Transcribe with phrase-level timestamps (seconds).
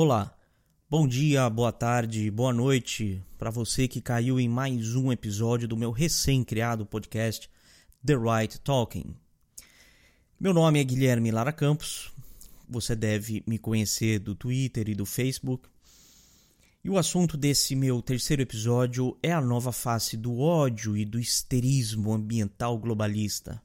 [0.00, 0.32] Olá,
[0.88, 5.76] bom dia, boa tarde, boa noite para você que caiu em mais um episódio do
[5.76, 7.50] meu recém-criado podcast
[8.06, 9.16] The Right Talking.
[10.38, 12.12] Meu nome é Guilherme Lara Campos,
[12.68, 15.68] você deve me conhecer do Twitter e do Facebook.
[16.84, 21.18] E o assunto desse meu terceiro episódio é a nova face do ódio e do
[21.18, 23.60] histerismo ambiental globalista.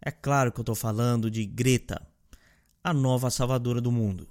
[0.00, 2.00] É claro que eu estou falando de Greta,
[2.82, 4.26] a nova salvadora do mundo.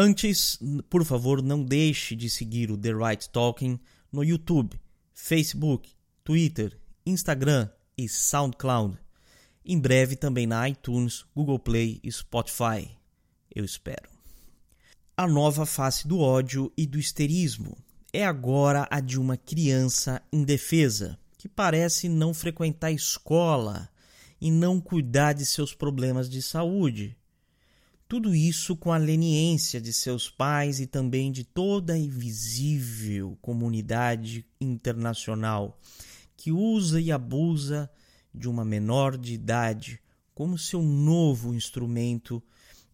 [0.00, 0.56] Antes,
[0.88, 3.80] por favor, não deixe de seguir o The Right Talking
[4.12, 4.80] no YouTube,
[5.12, 5.90] Facebook,
[6.22, 8.96] Twitter, Instagram e SoundCloud.
[9.64, 12.96] Em breve também na iTunes, Google Play e Spotify.
[13.52, 14.08] Eu espero.
[15.16, 17.76] A nova face do ódio e do histerismo
[18.12, 23.88] é agora a de uma criança indefesa que parece não frequentar escola
[24.40, 27.18] e não cuidar de seus problemas de saúde
[28.08, 34.46] tudo isso com a leniência de seus pais e também de toda a invisível comunidade
[34.58, 35.78] internacional
[36.34, 37.90] que usa e abusa
[38.34, 40.00] de uma menor de idade
[40.34, 42.42] como seu novo instrumento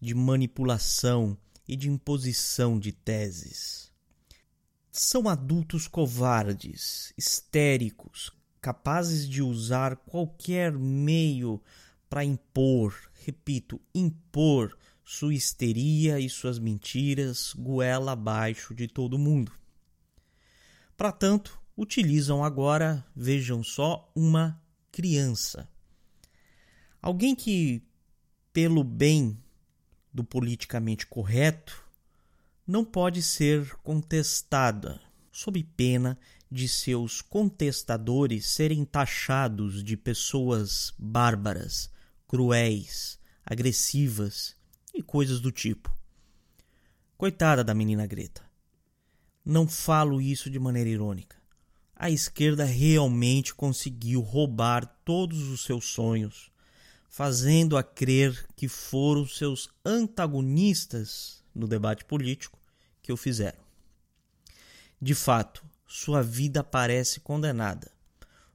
[0.01, 3.93] de manipulação e de imposição de teses.
[4.91, 11.63] São adultos covardes, histéricos, capazes de usar qualquer meio
[12.09, 19.53] para impor, repito, impor sua histeria e suas mentiras goela abaixo de todo mundo.
[20.97, 25.69] Para tanto, utilizam agora, vejam só, uma criança.
[27.03, 27.83] Alguém que,
[28.53, 29.39] pelo bem
[30.13, 31.85] do politicamente correto,
[32.67, 36.19] não pode ser contestada, sob pena
[36.51, 41.91] de seus contestadores serem taxados de pessoas bárbaras,
[42.27, 44.57] cruéis, agressivas
[44.95, 45.95] e coisas do tipo.
[47.17, 48.43] Coitada da menina Greta.
[49.45, 51.37] Não falo isso de maneira irônica.
[51.97, 56.51] A esquerda realmente conseguiu roubar todos os seus sonhos,
[57.09, 62.59] fazendo-a crer que foram seus antagonistas no debate político
[63.03, 63.63] que o fizeram.
[65.01, 67.93] De fato, sua vida parece condenada.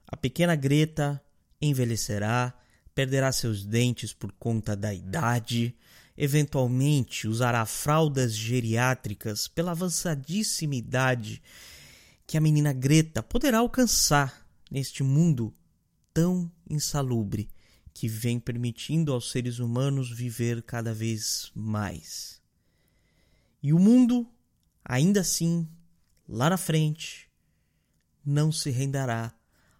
[0.08, 1.24] A pequena Greta
[1.62, 2.54] envelhecerá,
[2.94, 5.76] perderá seus dentes por conta da idade,
[6.22, 11.42] eventualmente usará fraldas geriátricas pela avançadíssima idade
[12.28, 15.54] que a menina Greta poderá alcançar neste mundo
[16.14, 17.50] tão insalubre
[17.94, 22.42] que vem permitindo aos seres humanos viver cada vez mais.
[23.64, 24.30] E o mundo,
[24.84, 25.66] ainda assim,
[26.28, 27.30] lá na frente,
[28.26, 29.34] não se renderá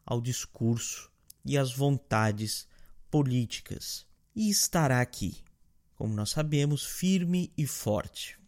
[0.06, 1.12] ao discurso
[1.44, 2.66] e às vontades
[3.12, 5.44] políticas e estará aqui
[6.00, 8.40] como nós sabemos, firme e forte.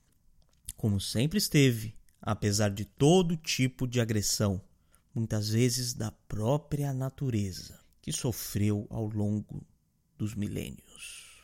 [0.78, 4.62] Como sempre esteve, apesar de todo tipo de agressão,
[5.14, 9.68] muitas vezes da própria natureza, que sofreu ao longo
[10.18, 11.44] dos milênios.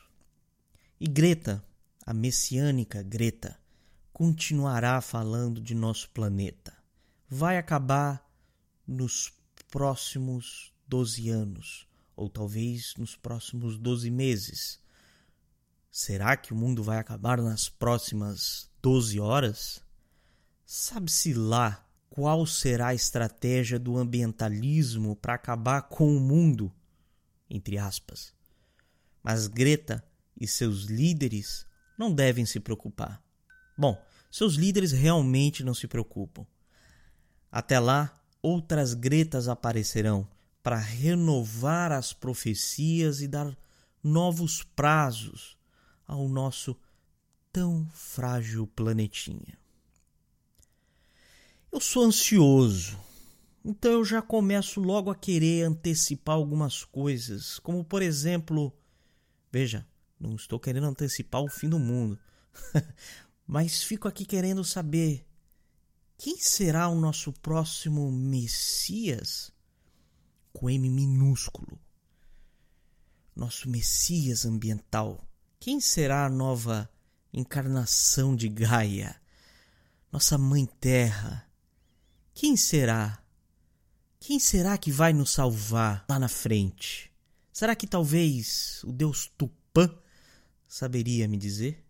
[0.97, 1.62] E Greta,
[2.06, 3.59] a messiânica Greta,
[4.13, 6.74] continuará falando de nosso planeta.
[7.28, 8.25] Vai acabar
[8.88, 9.34] nos
[9.69, 11.85] próximos 12 anos,
[12.16, 14.87] ou talvez nos próximos 12 meses
[15.92, 19.84] Será que o mundo vai acabar nas próximas 12 horas?
[20.66, 26.72] Sabe-se lá qual será a estratégia do ambientalismo para acabar com o mundo?
[27.50, 28.34] Entre aspas.
[29.24, 30.03] Mas Greta
[30.40, 31.66] e seus líderes
[31.98, 33.22] não devem se preocupar.
[33.78, 34.00] Bom,
[34.31, 36.46] seus líderes realmente não se preocupam.
[37.52, 40.28] Até lá, outras Gretas aparecerão
[40.62, 43.58] para renovar as profecias e dar
[44.04, 45.56] novos prazos
[46.07, 46.75] ao nosso
[47.51, 49.57] tão frágil planetinha.
[51.71, 52.98] Eu sou ansioso,
[53.63, 58.74] então eu já começo logo a querer antecipar algumas coisas, como por exemplo,
[59.51, 59.86] veja,
[60.19, 62.18] não estou querendo antecipar o fim do mundo,
[63.45, 65.27] mas fico aqui querendo saber
[66.18, 69.51] quem será o nosso próximo Messias
[70.51, 71.80] com M minúsculo.
[73.36, 75.26] Nosso Messias ambiental.
[75.59, 76.89] Quem será a nova
[77.33, 79.19] encarnação de Gaia?
[80.12, 81.50] Nossa Mãe Terra?
[82.33, 83.21] Quem será?
[84.19, 87.12] Quem será que vai nos salvar lá na frente?
[87.51, 89.89] Será que talvez o Deus Tupã
[90.68, 91.83] saberia me dizer?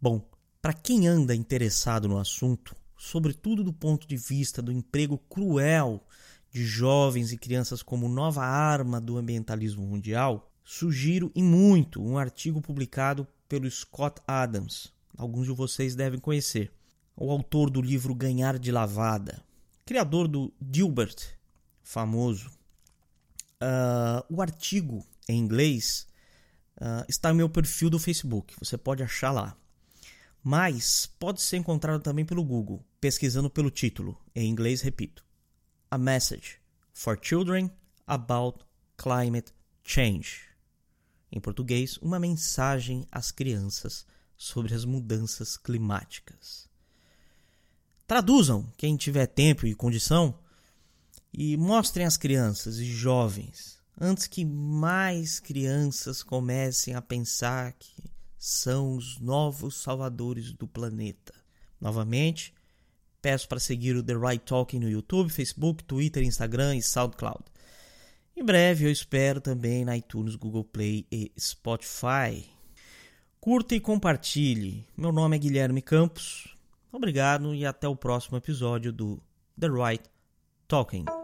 [0.00, 0.28] Bom,
[0.60, 6.06] Para quem anda interessado no assunto, sobretudo do ponto de vista do emprego cruel
[6.52, 12.60] de jovens e crianças como nova arma do ambientalismo mundial, sugiro e muito um artigo
[12.60, 14.92] publicado pelo Scott Adams.
[15.16, 16.72] Alguns de vocês devem conhecer.
[17.16, 19.44] O autor do livro Ganhar de Lavada,
[19.84, 21.36] criador do Dilbert,
[21.82, 22.50] famoso.
[23.60, 26.06] Uh, o artigo em inglês
[26.80, 29.56] uh, está no meu perfil do Facebook, você pode achar lá.
[30.42, 35.24] Mas pode ser encontrado também pelo Google, pesquisando pelo título, em inglês, repito:
[35.90, 36.58] A Message
[36.92, 37.70] for Children
[38.06, 38.64] About
[38.96, 39.52] Climate
[39.84, 40.51] Change.
[41.32, 44.04] Em português, uma mensagem às crianças
[44.36, 46.68] sobre as mudanças climáticas.
[48.06, 50.38] Traduzam, quem tiver tempo e condição,
[51.32, 58.96] e mostrem às crianças e jovens, antes que mais crianças comecem a pensar que são
[58.96, 61.32] os novos salvadores do planeta.
[61.80, 62.52] Novamente,
[63.22, 67.44] peço para seguir o The Right Talking no YouTube, Facebook, Twitter, Instagram e SoundCloud.
[68.36, 72.50] Em breve eu espero também na iTunes, Google Play e Spotify.
[73.40, 74.86] Curta e compartilhe.
[74.96, 76.56] Meu nome é Guilherme Campos.
[76.90, 79.20] Obrigado e até o próximo episódio do
[79.58, 80.04] The Right
[80.68, 81.21] Talking.